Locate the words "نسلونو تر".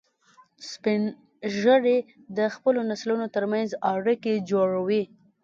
2.89-3.43